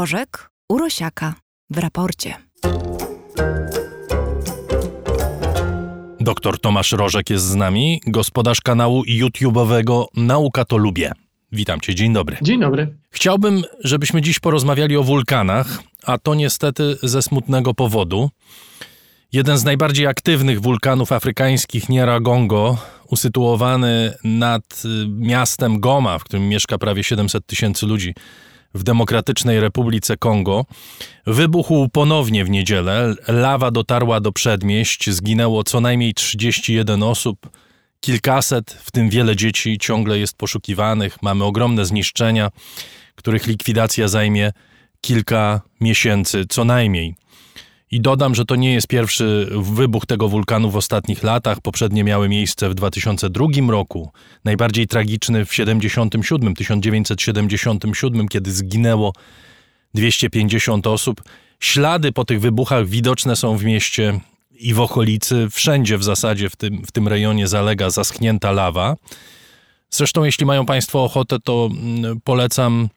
[0.00, 1.34] Rożek Urosiaka
[1.70, 2.34] w raporcie.
[6.20, 11.12] Doktor Tomasz Rożek jest z nami, gospodarz kanału YouTube'owego Nauka to Lubię.
[11.52, 12.36] Witam cię, dzień dobry.
[12.42, 12.96] Dzień dobry.
[13.10, 18.30] Chciałbym, żebyśmy dziś porozmawiali o wulkanach, a to niestety ze smutnego powodu.
[19.32, 26.78] Jeden z najbardziej aktywnych wulkanów afrykańskich, Nyiragongo, usytuowany nad y, miastem Goma, w którym mieszka
[26.78, 28.14] prawie 700 tysięcy ludzi
[28.74, 30.66] w Demokratycznej Republice Kongo,
[31.26, 33.14] wybuchł ponownie w niedzielę.
[33.28, 37.50] Lawa dotarła do przedmieść, zginęło co najmniej 31 osób,
[38.00, 41.22] kilkaset, w tym wiele dzieci, ciągle jest poszukiwanych.
[41.22, 42.50] Mamy ogromne zniszczenia,
[43.14, 44.52] których likwidacja zajmie
[45.00, 47.14] kilka miesięcy co najmniej.
[47.90, 51.60] I dodam, że to nie jest pierwszy wybuch tego wulkanu w ostatnich latach.
[51.60, 54.10] Poprzednie miały miejsce w 2002 roku,
[54.44, 59.12] najbardziej tragiczny w 77, 1977, kiedy zginęło
[59.94, 61.22] 250 osób.
[61.60, 65.48] Ślady po tych wybuchach widoczne są w mieście i w okolicy.
[65.50, 68.96] Wszędzie w zasadzie w tym, w tym rejonie zalega zaschnięta lawa.
[69.90, 72.88] Zresztą, jeśli mają Państwo ochotę, to mm, polecam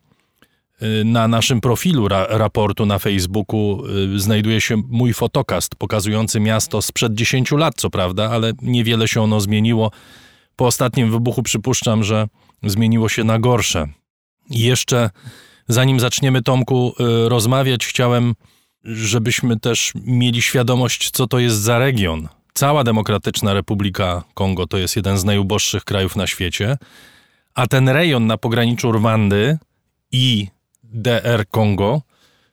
[1.05, 3.83] na naszym profilu ra raportu na Facebooku
[4.15, 9.21] y, znajduje się mój fotokast pokazujący miasto sprzed 10 lat, co prawda, ale niewiele się
[9.21, 9.91] ono zmieniło.
[10.55, 12.27] Po ostatnim wybuchu przypuszczam, że
[12.63, 13.87] zmieniło się na gorsze.
[14.49, 15.09] I jeszcze
[15.67, 16.93] zanim zaczniemy, Tomku,
[17.25, 18.35] y, rozmawiać, chciałem,
[18.83, 22.27] żebyśmy też mieli świadomość, co to jest za region.
[22.53, 26.77] Cała Demokratyczna Republika Kongo to jest jeden z najuboższych krajów na świecie,
[27.53, 29.57] a ten rejon na pograniczu Rwandy
[30.11, 30.47] i
[30.93, 32.01] DR Kongo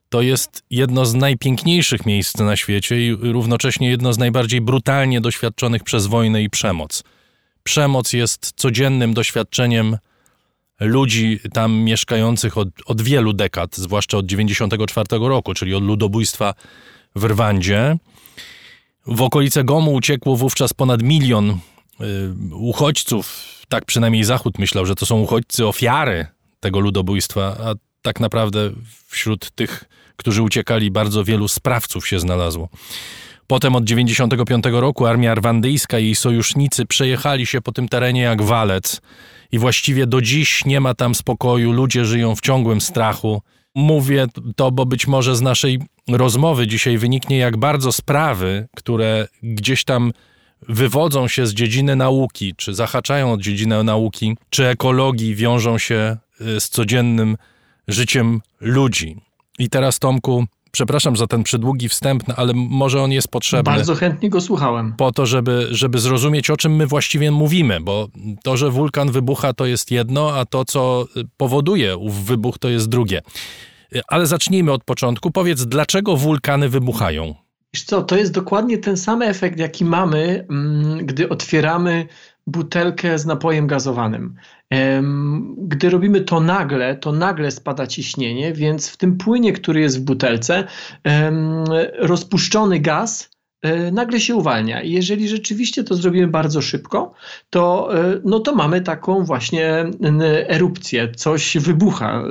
[0.08, 5.82] to jest jedno z najpiękniejszych miejsc na świecie i równocześnie jedno z najbardziej brutalnie doświadczonych
[5.84, 7.02] przez wojnę i przemoc.
[7.62, 9.98] Przemoc jest codziennym doświadczeniem
[10.80, 16.54] ludzi tam mieszkających od, od wielu dekad, zwłaszcza od 1994 roku, czyli od ludobójstwa
[17.14, 17.96] w Rwandzie.
[19.06, 21.56] W okolice Gomu uciekło wówczas ponad milion y,
[22.54, 23.56] uchodźców.
[23.68, 26.26] Tak przynajmniej Zachód myślał, że to są uchodźcy ofiary
[26.60, 28.70] tego ludobójstwa, a tak naprawdę
[29.06, 29.84] wśród tych,
[30.16, 32.68] którzy uciekali, bardzo wielu sprawców się znalazło.
[33.46, 38.42] Potem od 1995 roku armia rwandyjska i jej sojusznicy przejechali się po tym terenie jak
[38.42, 39.00] walec
[39.52, 43.42] i właściwie do dziś nie ma tam spokoju, ludzie żyją w ciągłym strachu.
[43.74, 49.84] Mówię to, bo być może z naszej rozmowy dzisiaj wyniknie, jak bardzo sprawy, które gdzieś
[49.84, 50.12] tam
[50.68, 56.60] wywodzą się z dziedziny nauki, czy zahaczają od dziedziny nauki, czy ekologii, wiążą się y,
[56.60, 57.36] z codziennym
[57.92, 59.16] życiem ludzi.
[59.58, 63.72] I teraz, Tomku, przepraszam za ten przydługi wstęp, no, ale może on jest potrzebny.
[63.72, 64.94] Bardzo chętnie go słuchałem.
[64.96, 68.08] Po to, żeby, żeby zrozumieć, o czym my właściwie mówimy, bo
[68.42, 71.06] to, że wulkan wybucha, to jest jedno, a to, co
[71.36, 73.22] powoduje ów wybuch, to jest drugie.
[74.08, 75.30] Ale zacznijmy od początku.
[75.30, 77.34] Powiedz, dlaczego wulkany wybuchają?
[77.74, 82.06] Wiesz co, to jest dokładnie ten sam efekt, jaki mamy, mm, gdy otwieramy
[82.46, 84.34] butelkę z napojem gazowanym.
[85.56, 90.04] Gdy robimy to nagle, to nagle spada ciśnienie, więc w tym płynie, który jest w
[90.04, 90.64] butelce,
[91.98, 93.30] rozpuszczony gaz
[93.62, 94.82] e, nagle się uwalnia.
[94.82, 97.12] I jeżeli rzeczywiście to zrobimy bardzo szybko,
[97.50, 99.84] to, e, no to mamy taką właśnie
[100.48, 102.24] erupcję, coś wybucha.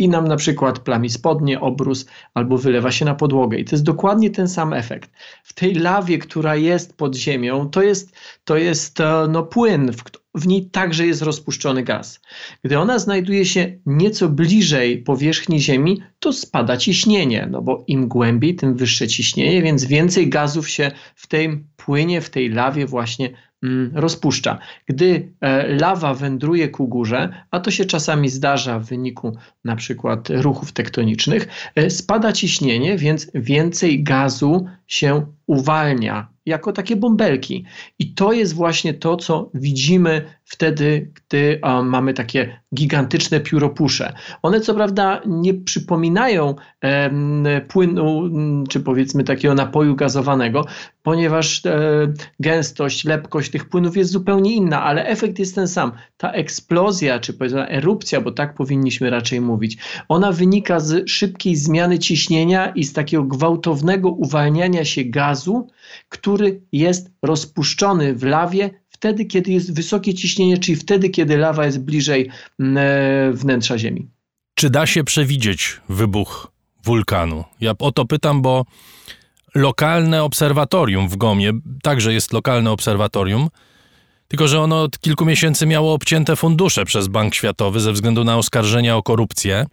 [0.00, 3.58] I nam na przykład plami spodnie, obrus albo wylewa się na podłogę.
[3.58, 5.10] I to jest dokładnie ten sam efekt.
[5.44, 10.02] W tej lawie, która jest pod ziemią, to jest, to jest e, no, płyn, w,
[10.34, 12.20] w niej także jest rozpuszczony gaz.
[12.64, 18.54] Gdy ona znajduje się nieco bliżej powierzchni Ziemi, to spada ciśnienie, no bo im głębiej,
[18.54, 23.30] tym wyższe ciśnienie, więc więcej gazów się w tej płynie, w tej lawie właśnie
[23.94, 24.58] rozpuszcza.
[24.86, 30.28] Gdy e, lawa wędruje ku górze, a to się czasami zdarza w wyniku na przykład
[30.30, 37.64] ruchów tektonicznych, e, spada ciśnienie, więc więcej gazu się uwalnia jako takie bąbelki.
[37.98, 44.12] I to jest właśnie to, co widzimy wtedy, gdy um, mamy takie gigantyczne pióropusze.
[44.42, 48.30] One co prawda nie przypominają um, płynu,
[48.68, 50.66] czy powiedzmy takiego napoju gazowanego,
[51.02, 55.92] ponieważ e, gęstość, lepkość tych płynów jest zupełnie inna, ale efekt jest ten sam.
[56.16, 59.78] Ta eksplozja, czy powiedzmy erupcja, bo tak powinniśmy raczej mówić,
[60.08, 65.68] ona wynika z szybkiej zmiany ciśnienia i z takiego gwałtownego uwalniania się gazu,
[66.08, 71.80] który jest rozpuszczony w lawie wtedy, kiedy jest wysokie ciśnienie, czyli wtedy, kiedy lawa jest
[71.80, 74.08] bliżej mm, e, wnętrza Ziemi.
[74.54, 76.52] Czy da się przewidzieć wybuch
[76.84, 77.44] wulkanu?
[77.60, 78.64] Ja o to pytam, bo
[79.54, 81.52] lokalne obserwatorium w Gomie,
[81.82, 83.48] także jest lokalne obserwatorium,
[84.28, 88.36] tylko że ono od kilku miesięcy miało obcięte fundusze przez Bank Światowy ze względu na
[88.36, 89.66] oskarżenia o korupcję.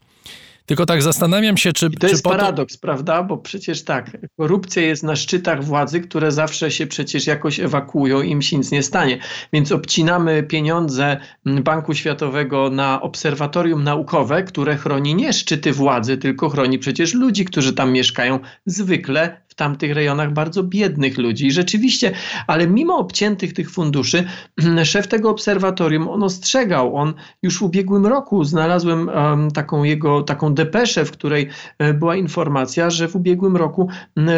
[0.68, 1.86] Tylko tak zastanawiam się, czy.
[1.86, 3.24] I to czy jest paradoks, prawda?
[3.24, 8.42] Bo przecież tak, korupcja jest na szczytach władzy, które zawsze się przecież jakoś ewakuują, im
[8.42, 9.20] się nic nie stanie.
[9.54, 16.80] Więc obcinamy pieniądze Banku Światowego na obserwatorium naukowe, które chroni nie szczyty władzy, tylko chroni
[16.80, 21.52] przecież ludzi, którzy tam mieszkają, zwykle tamtych rejonach bardzo biednych ludzi.
[21.52, 22.12] Rzeczywiście,
[22.48, 24.26] ale mimo obciętych tych funduszy,
[24.84, 27.14] szef tego obserwatorium, on ostrzegał, on
[27.44, 31.50] już w ubiegłym roku znalazłem um, taką jego, taką depeszę, w której
[31.80, 33.90] e, była informacja, że w ubiegłym roku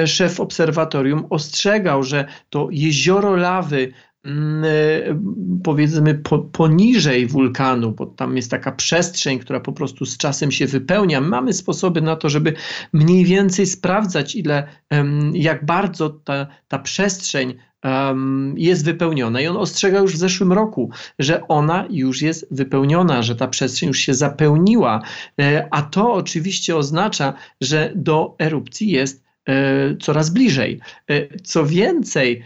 [0.06, 3.94] szef obserwatorium ostrzegał, że to jezioro lawy
[5.64, 10.68] powiedzmy po, poniżej wulkanu, bo tam jest taka przestrzeń, która po prostu z czasem się
[10.68, 11.22] wypełnia.
[11.22, 12.54] Mamy sposoby na to, żeby
[12.94, 14.68] mniej więcej sprawdzać, ile,
[15.34, 17.54] jak bardzo ta, ta przestrzeń
[18.56, 19.42] jest wypełniona.
[19.42, 23.88] I on ostrzegał już w zeszłym roku, że ona już jest wypełniona, że ta przestrzeń
[23.88, 25.02] już się zapełniła.
[25.42, 30.80] E, a to oczywiście oznacza, że do erupcji jest e, coraz bliżej.
[31.08, 32.44] E, co więcej,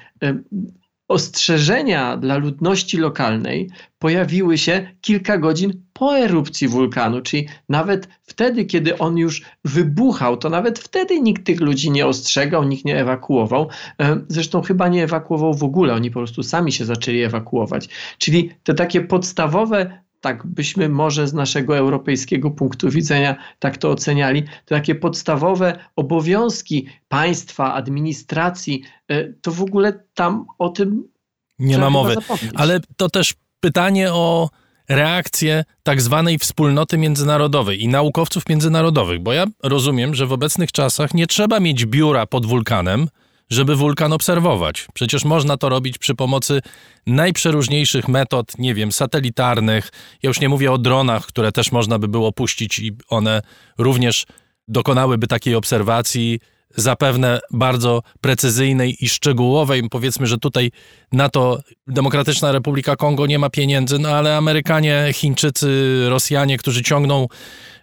[1.13, 3.69] ostrzeżenia dla ludności lokalnej
[3.99, 10.49] pojawiły się kilka godzin po erupcji wulkanu, czyli nawet wtedy, kiedy on już wybuchał, to
[10.49, 13.69] nawet wtedy nikt tych ludzi nie ostrzegał, nikt nie ewakuował.
[14.01, 17.89] E, zresztą chyba nie ewakuował w ogóle, oni po prostu sami się zaczęli ewakuować.
[18.17, 24.43] Czyli te takie podstawowe tak byśmy może z naszego europejskiego punktu widzenia tak to oceniali,
[24.43, 31.07] te takie podstawowe obowiązki państwa, administracji, e, to w ogóle tam o tym
[31.59, 32.15] nie ma mowy.
[32.55, 34.49] Ale to też pytanie o
[34.89, 41.13] reakcję tak zwanej wspólnoty międzynarodowej i naukowców międzynarodowych, bo ja rozumiem, że w obecnych czasach
[41.13, 43.07] nie trzeba mieć biura pod wulkanem,
[43.53, 44.87] żeby wulkan obserwować.
[44.93, 46.61] Przecież można to robić przy pomocy
[47.07, 49.89] najprzeróżniejszych metod, nie wiem, satelitarnych.
[50.23, 53.41] Ja już nie mówię o dronach, które też można by było puścić i one
[53.77, 54.25] również
[54.67, 56.39] dokonałyby takiej obserwacji
[56.75, 59.89] zapewne bardzo precyzyjnej i szczegółowej.
[59.89, 60.71] Powiedzmy, że tutaj
[61.11, 67.27] na to Demokratyczna Republika Kongo nie ma pieniędzy, no ale Amerykanie, Chińczycy, Rosjanie, którzy ciągną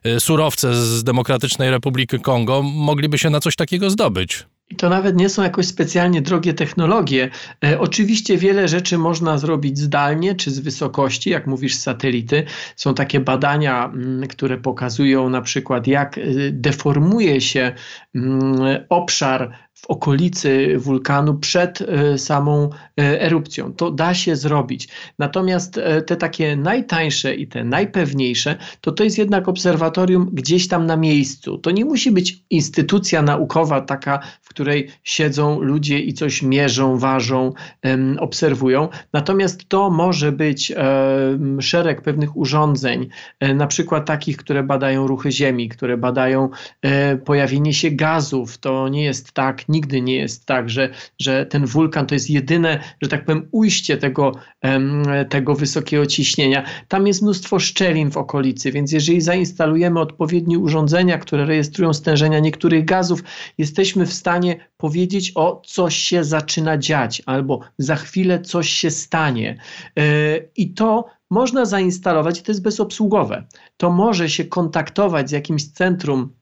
[0.05, 4.47] e, surowce z Demokratycznej Republiki Kongo, mogliby się na coś takiego zdobyć.
[4.71, 7.31] I to nawet nie są jakoś specjalnie drogie technologie.
[7.65, 12.45] E, oczywiście wiele rzeczy można zrobić zdalnie czy z wysokości, jak mówisz, satelity.
[12.77, 17.73] Są takie badania, m, mm, które pokazują na przykład, jak y, deformuje się
[18.15, 23.73] m, mm, obszar w okolicy wulkanu przed e, samą e, erupcją.
[23.73, 24.89] To da się zrobić.
[25.19, 30.87] Natomiast e, te takie najtańsze i te najpewniejsze, to to jest jednak obserwatorium gdzieś tam
[30.87, 31.59] na miejscu.
[31.59, 37.53] To nie musi być instytucja naukowa taka, w której siedzą ludzie i coś mierzą, ważą,
[38.19, 38.89] obserwują.
[39.13, 40.73] Natomiast to może być
[41.61, 43.09] szereg pewnych urządzeń,
[43.55, 46.49] na przykład takich, które badają ruchy Ziemi, które badają
[47.25, 48.59] pojawienie się gazów.
[48.59, 50.89] To nie jest tak, nigdy nie jest tak, że,
[51.19, 54.33] że ten wulkan to jest jedyne, że tak powiem, ujście tego,
[55.29, 56.65] tego wysokiego ciśnienia.
[56.89, 62.85] Tam jest mnóstwo szczelin w okolicy, więc jeżeli zainstalujemy odpowiednie urządzenia, które rejestrują stężenia niektórych
[62.85, 63.23] gazów,
[63.59, 69.57] jesteśmy w stanie powiedzieć o coś się zaczyna dziać albo za chwilę coś się stanie.
[69.99, 70.03] E,
[70.57, 73.45] I to można zainstalować, to jest bezobsługowe.
[73.77, 76.40] To może się kontaktować z jakimś centrum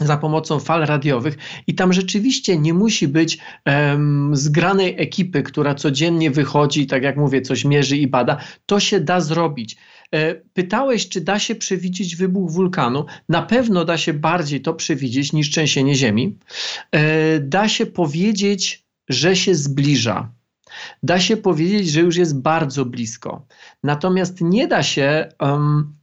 [0.00, 6.30] za pomocą fal radiowych i tam rzeczywiście nie musi być um, zgranej ekipy, która codziennie
[6.30, 8.36] wychodzi, tak jak mówię, coś mierzy i bada.
[8.66, 9.76] To się da zrobić.
[10.14, 13.04] E, pytałeś, czy da się przewidzieć wybuch wulkanu?
[13.28, 16.38] Na pewno da się bardziej to przewidzieć niż trzęsienie ziemi.
[16.92, 20.32] E, da się powiedzieć, że się zbliża.
[21.02, 23.46] Da się powiedzieć, że już jest bardzo blisko.
[23.82, 25.94] Natomiast nie da się um,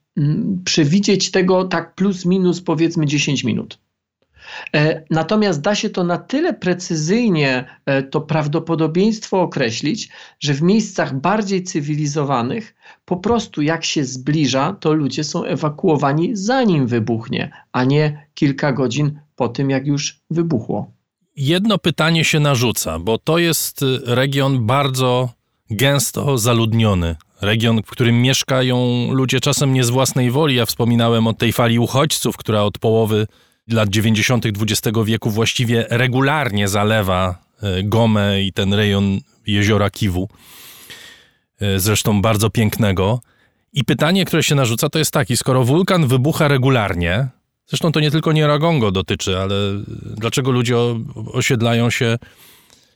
[0.64, 3.80] przewidzieć tego tak plus minus powiedzmy 10 minut.
[4.76, 11.20] E, natomiast da się to na tyle precyzyjnie, e, to prawdopodobieństwo określić, że w miejscach
[11.20, 12.76] bardziej cywilizowanych
[13.06, 19.20] po prostu jak się zbliża, to ludzie są ewakuowani zanim wybuchnie, a nie kilka godzin
[19.36, 20.92] po tym, jak już wybuchło.
[21.36, 25.30] Jedno pytanie się narzuca, bo to jest region bardzo
[25.70, 27.16] gęsto zaludniony.
[27.42, 30.56] Region, w którym mieszkają ludzie czasem nie z własnej woli.
[30.56, 33.28] Ja wspominałem o tej fali uchodźców, która od połowy
[33.68, 34.46] lat 90.
[34.46, 40.30] XX wieku właściwie regularnie zalewa e, Gomę i ten rejon jeziora Kiwu,
[41.62, 43.22] e, zresztą bardzo pięknego.
[43.74, 47.28] I pytanie, które się narzuca, to jest taki: skoro wulkan wybucha regularnie,
[47.68, 49.56] zresztą to nie tylko Nieragongo dotyczy, ale
[50.18, 50.76] dlaczego ludzie
[51.34, 52.18] osiedlają się,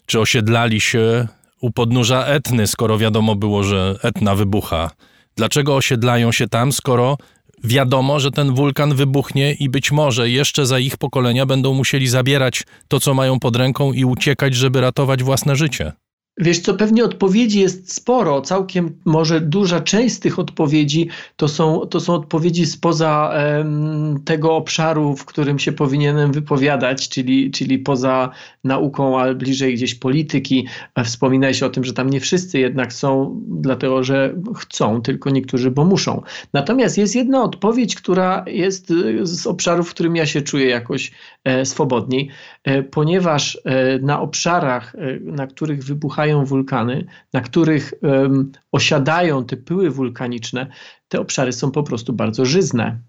[0.05, 1.27] czy osiedlali się
[1.63, 4.91] u podnóża Etny, skoro wiadomo było, że Etna wybucha?
[5.35, 7.17] Dlaczego osiedlają się tam, skoro
[7.63, 12.63] wiadomo, że ten wulkan wybuchnie i być może jeszcze za ich pokolenia będą musieli zabierać
[12.87, 15.91] to, co mają pod ręką i uciekać, żeby ratować własne życie.
[16.37, 21.79] Wiesz co, pewnie odpowiedzi jest sporo, całkiem może duża część z tych odpowiedzi to są,
[21.79, 28.29] to są odpowiedzi spoza um, tego obszaru, w którym się powinienem wypowiadać, czyli, czyli poza
[28.63, 30.67] nauką, ale bliżej gdzieś polityki.
[31.03, 35.85] Wspominałeś o tym, że tam nie wszyscy jednak są, dlatego że chcą, tylko niektórzy, bo
[35.85, 36.21] muszą.
[36.53, 41.11] Natomiast jest jedna odpowiedź, która jest y, z obszaru, w którym ja się czuję jakoś
[41.43, 42.29] e, swobodniej,
[42.63, 49.45] e, ponieważ e, na obszarach, e, na których wybuchają wybuchają wulkany, na których um, osiadają
[49.45, 50.67] te pyły wulkaniczne,
[51.07, 52.99] te obszary są po prostu bardzo żyzne.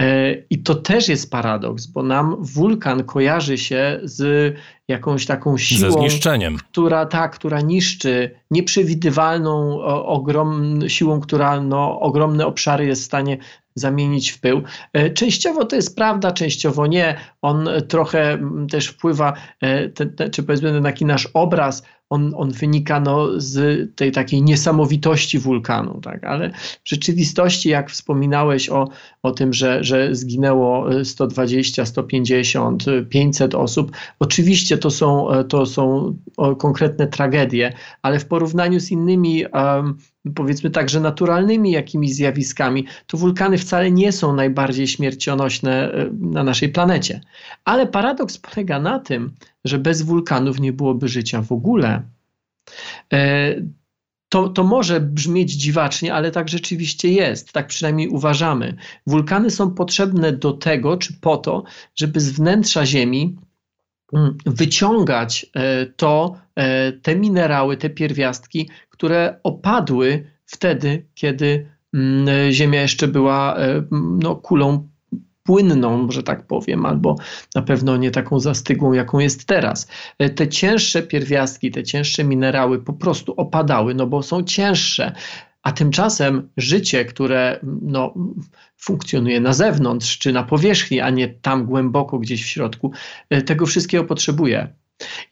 [0.00, 4.54] E, I to też jest paradoks, bo nam wulkan kojarzy się z
[4.88, 6.56] jakąś taką siłą, Ze zniszczeniem.
[6.56, 13.38] która tak, która niszczy, nieprzewidywalną ogrom, siłą, która no, ogromne obszary jest w stanie
[13.74, 14.62] zamienić w pył.
[14.92, 17.16] E, częściowo to jest prawda, częściowo nie.
[17.42, 18.38] On trochę
[18.70, 23.28] też wpływa, e, te, te, czy powiedzmy ten taki nasz obraz on, on wynika no,
[23.36, 26.24] z tej takiej niesamowitości wulkanu, tak?
[26.24, 26.50] ale
[26.84, 28.88] w rzeczywistości, jak wspominałeś o,
[29.22, 36.16] o tym, że, że zginęło 120, 150, 500 osób, oczywiście to są, to są
[36.58, 39.98] konkretne tragedie, ale w porównaniu z innymi um,
[40.34, 46.68] powiedzmy także naturalnymi jakimiś zjawiskami, to wulkany wcale nie są najbardziej śmiercionośne e, na naszej
[46.68, 47.20] planecie.
[47.64, 49.34] Ale paradoks polega na tym,
[49.64, 52.02] że bez wulkanów nie byłoby życia w ogóle.
[53.12, 53.54] E,
[54.28, 58.76] to, to może brzmieć dziwacznie, ale tak rzeczywiście jest, tak przynajmniej uważamy.
[59.06, 63.36] Wulkany są potrzebne do tego, czy po to, żeby z wnętrza Ziemi
[64.12, 66.44] mm, wyciągać e, to,
[67.02, 73.56] te minerały, te pierwiastki, które opadły wtedy, kiedy mm, Ziemia jeszcze była
[73.90, 74.88] no, kulą
[75.44, 77.16] płynną, że tak powiem, albo
[77.54, 79.88] na pewno nie taką zastygłą, jaką jest teraz.
[80.18, 85.12] E, te cięższe pierwiastki, te cięższe minerały po prostu opadały, no bo są cięższe.
[85.62, 88.14] A tymczasem życie, które no,
[88.76, 92.92] funkcjonuje na zewnątrz czy na powierzchni, a nie tam głęboko gdzieś w środku,
[93.30, 94.74] e, tego wszystkiego potrzebuje.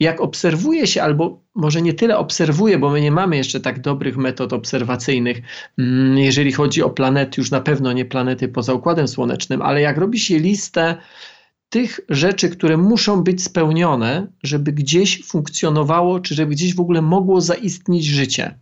[0.00, 4.16] Jak obserwuje się, albo może nie tyle obserwuje, bo my nie mamy jeszcze tak dobrych
[4.16, 5.42] metod obserwacyjnych,
[5.78, 9.98] mm, jeżeli chodzi o planety, już na pewno nie planety poza Układem Słonecznym, ale jak
[9.98, 10.96] robi się listę
[11.68, 17.40] tych rzeczy, które muszą być spełnione, żeby gdzieś funkcjonowało, czy żeby gdzieś w ogóle mogło
[17.40, 18.58] zaistnieć życie.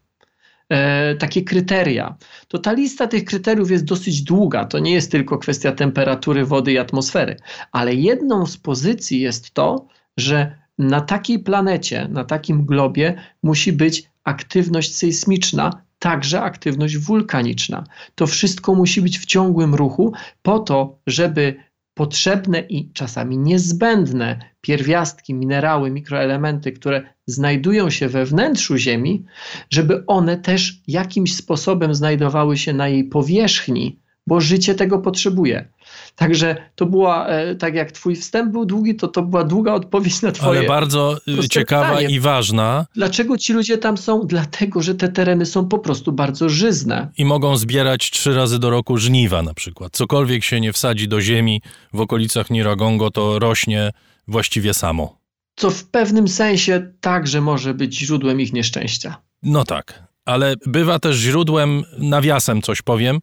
[0.69, 2.17] E, takie kryteria.
[2.49, 4.65] To ta lista tych kryteriów jest dosyć długa.
[4.65, 7.37] To nie jest tylko kwestia temperatury wody i atmosfery,
[7.73, 14.11] ale jedną z pozycji jest to, że na takiej planecie, na takim globie musi być
[14.25, 17.85] aktywność sejsmiczna, także aktywność wulkaniczna.
[18.15, 21.57] To wszystko musi być w ciągłym ruchu po to, żeby
[21.95, 29.25] potrzebne i czasami niezbędne pierwiastki, minerały, mikroelementy, które znajdują się we wnętrzu Ziemi,
[29.71, 35.69] żeby one też jakimś sposobem znajdowały się na jej powierzchni, bo życie tego potrzebuje.
[36.17, 40.23] Także to była, e, tak jak twój wstęp był długi, to to była długa odpowiedź
[40.23, 42.15] na twoje Ale bardzo y, ciekawa pytanie.
[42.15, 42.87] i ważna.
[42.95, 44.27] Dlaczego ci ludzie tam są?
[44.27, 47.09] Dlatego, że te tereny są po prostu bardzo żyzne.
[47.19, 49.93] I mogą zbierać trzy razy do roku żniwa na przykład.
[49.93, 53.91] Cokolwiek się nie wsadzi do ziemi w okolicach Niragongo, to rośnie
[54.29, 55.21] właściwie samo.
[55.57, 59.17] Co w pewnym sensie także może być źródłem ich nieszczęścia.
[59.43, 63.21] No tak, ale bywa też źródłem, nawiasem coś powiem,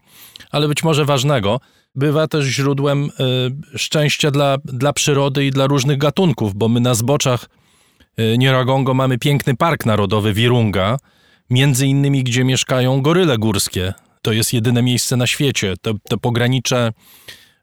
[0.51, 1.59] ale być może ważnego,
[1.97, 3.09] bywa też źródłem
[3.73, 7.49] y, szczęścia dla, dla przyrody i dla różnych gatunków, bo my na zboczach
[8.19, 10.97] y, Nieragongo mamy piękny park narodowy Wirunga,
[11.49, 13.93] między innymi gdzie mieszkają goryle górskie.
[14.21, 15.73] To jest jedyne miejsce na świecie.
[15.81, 16.91] To, to pogranicze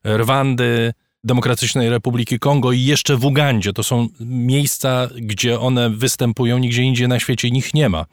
[0.04, 0.92] Rwandy,
[1.24, 3.72] Demokratycznej Republiki Kongo i jeszcze w Ugandzie.
[3.72, 8.04] To są miejsca, gdzie one występują, nigdzie indziej na świecie ich nie ma.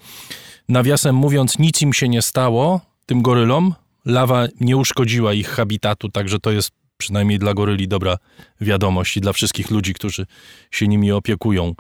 [0.70, 3.74] Nawiasem mówiąc, nic im się nie stało, tym gorylom,
[4.06, 8.18] lawa nie uszkodziła ich habitatu, także to jest przynajmniej dla goryli dobra
[8.62, 10.26] wiadomość i dla wszystkich ludzi, którzy
[10.72, 11.76] się nimi opiekują.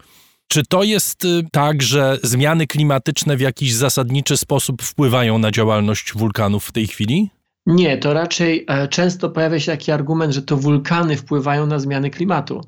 [0.47, 6.13] Czy to jest y, tak, że zmiany klimatyczne w jakiś zasadniczy sposób wpływają na działalność
[6.13, 7.29] wulkanów w tej chwili?
[7.65, 12.09] Nie, to raczej e, często pojawia się taki argument, że to wulkany wpływają na zmiany
[12.09, 12.61] klimatu.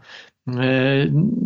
[0.47, 0.53] E,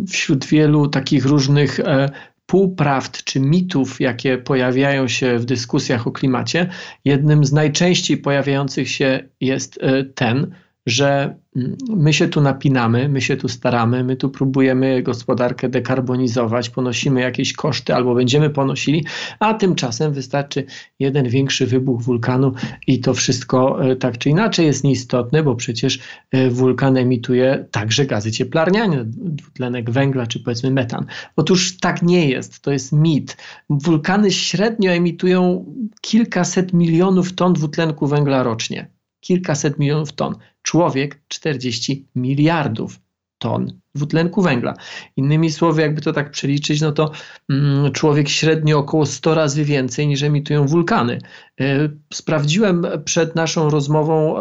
[0.10, 2.10] wśród wielu takich różnych e,
[2.48, 6.70] półprawd czy mitów, jakie pojawiają się w dyskusjach o klimacie,
[7.06, 10.56] jednym z najczęściej pojawiających się jest e, ten,
[10.88, 16.70] że mm, my się tu napinamy, my się tu staramy, my tu próbujemy gospodarkę dekarbonizować,
[16.70, 19.06] ponosimy jakieś koszty albo będziemy ponosili,
[19.40, 20.64] a tymczasem wystarczy
[21.00, 22.54] jeden większy wybuch wulkanu
[22.88, 26.00] i to wszystko e, tak czy inaczej jest nieistotne, bo przecież
[26.32, 31.06] e, wulkan emituje także gazy cieplarniane, dwutlenek węgla czy powiedzmy metan.
[31.36, 33.38] Otóż tak nie jest, to jest mit.
[33.70, 35.66] Wulkany średnio emitują
[36.02, 38.97] kilkaset milionów ton dwutlenku węgla rocznie
[39.28, 40.36] kilkaset milionów ton.
[40.62, 43.00] Człowiek 40 miliardów
[43.40, 44.74] ton dwutlenku węgla.
[45.16, 47.12] Innymi słowy, jakby to tak przeliczyć, no to
[47.50, 51.20] mm, człowiek średnio około 100 razy więcej niż emitują wulkany.
[51.62, 54.36] E, sprawdziłem przed naszą rozmową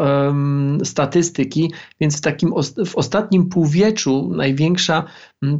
[0.83, 2.53] statystyki, więc w takim
[2.85, 5.03] w ostatnim półwieczu największa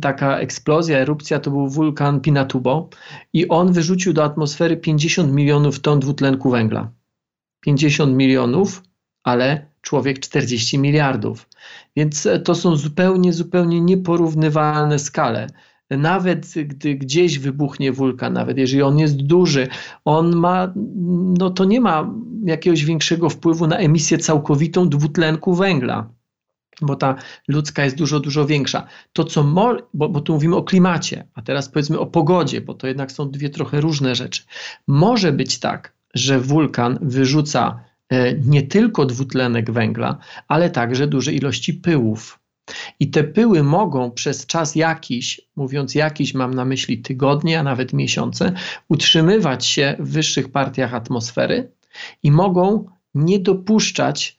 [0.02, 2.90] taka eksplozja, erupcja to był wulkan Pinatubo
[3.34, 6.92] i on wyrzucił do atmosfery 50 milionów ton dwutlenku węgla.
[7.62, 8.82] 50 milionów
[9.28, 11.50] ale człowiek 40 miliardów.
[11.96, 15.48] Więc e, to są zupełnie, zupełnie nieporównywalne skale.
[15.90, 19.68] Nawet gdy gdzieś wybuchnie wulkan, nawet jeżeli on jest duży,
[20.06, 20.74] on ma,
[21.40, 22.12] no to nie ma
[22.46, 26.10] jakiegoś większego wpływu na emisję całkowitą dwutlenku węgla
[26.82, 27.16] bo ta
[27.48, 28.88] ludzka jest dużo, dużo większa.
[29.14, 32.74] To, co mo, bo, bo tu mówimy o klimacie, a teraz powiedzmy o pogodzie, bo
[32.74, 34.44] to jednak są dwie trochę różne rzeczy.
[34.88, 37.80] Może być tak, że wulkan wyrzuca
[38.46, 42.40] nie tylko dwutlenek węgla, ale także duże ilości pyłów.
[43.00, 47.94] I te pyły mogą przez czas jakiś, mówiąc jakiś, mam na myśli tygodnie, a nawet
[47.94, 48.54] miesiące,
[48.90, 51.72] utrzymywać się w wyższych partiach atmosfery
[52.24, 54.37] i mogą nie dopuszczać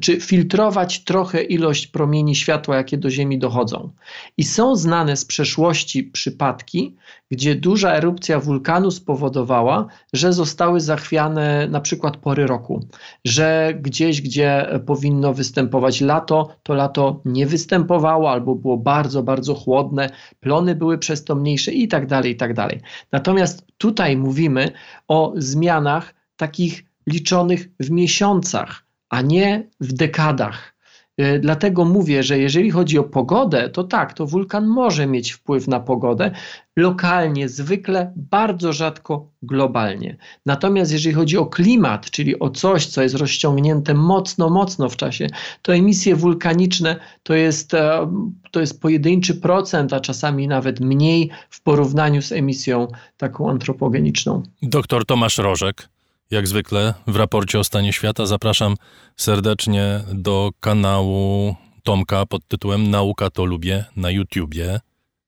[0.00, 3.90] czy filtrować trochę ilość promieni światła, jakie do Ziemi dochodzą.
[4.36, 6.96] I są znane z przeszłości przypadki,
[7.30, 12.86] gdzie duża erupcja wulkanu spowodowała, że zostały zachwiane na przykład pory roku,
[13.24, 20.10] że gdzieś, gdzie powinno występować lato, to lato nie występowało albo było bardzo, bardzo chłodne,
[20.40, 22.80] plony były przez to mniejsze i tak dalej, i tak dalej.
[23.12, 24.72] Natomiast tutaj mówimy
[25.08, 28.81] o zmianach takich liczonych w miesiącach
[29.12, 30.74] a nie w dekadach.
[31.20, 35.68] Y, dlatego mówię, że jeżeli chodzi o pogodę, to tak, to wulkan może mieć wpływ
[35.68, 36.30] na pogodę
[36.76, 40.16] lokalnie, zwykle, bardzo rzadko globalnie.
[40.46, 45.26] Natomiast jeżeli chodzi o klimat, czyli o coś, co jest rozciągnięte mocno, mocno w czasie,
[45.62, 48.12] to emisje wulkaniczne to jest, e,
[48.50, 54.42] to jest pojedynczy procent, a czasami nawet mniej w porównaniu z emisją taką antropogeniczną.
[54.62, 55.88] Doktor Tomasz Rożek
[56.32, 58.74] jak zwykle w raporcie o stanie świata zapraszam
[59.16, 64.80] serdecznie do kanału Tomka pod tytułem Nauka to lubię na YouTubie.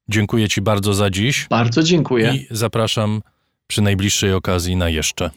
[0.09, 1.47] Dziękuję Ci bardzo za dziś.
[1.49, 2.33] Bardzo dziękuję.
[2.35, 3.21] I zapraszam
[3.67, 5.29] przy najbliższej okazji na jeszcze.